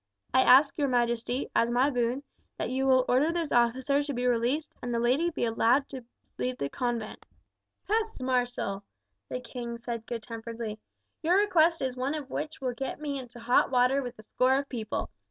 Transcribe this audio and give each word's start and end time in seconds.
I 0.33 0.41
ask 0.41 0.79
your 0.79 0.87
majesty, 0.87 1.51
as 1.55 1.69
my 1.69 1.91
boon, 1.91 2.23
that 2.57 2.71
you 2.71 2.87
will 2.87 3.05
order 3.07 3.31
this 3.31 3.51
officer 3.51 4.01
to 4.03 4.13
be 4.15 4.25
released 4.25 4.73
and 4.81 4.91
the 4.91 4.97
lady 4.99 5.27
to 5.27 5.31
be 5.31 5.45
allowed 5.45 5.87
to 5.89 6.03
leave 6.39 6.57
the 6.57 6.69
convent." 6.69 7.23
"Peste, 7.87 8.19
marshal!" 8.23 8.83
the 9.29 9.39
king 9.39 9.77
said 9.77 10.07
good 10.07 10.23
temperedly; 10.23 10.79
"your 11.21 11.37
request 11.37 11.83
is 11.83 11.95
one 11.95 12.15
of 12.15 12.31
which 12.31 12.59
will 12.61 12.73
get 12.73 12.99
me 12.99 13.19
into 13.19 13.39
hot 13.39 13.69
water 13.69 14.01
with 14.01 14.17
a 14.17 14.23
score 14.23 14.57
of 14.57 14.67
people. 14.69 15.11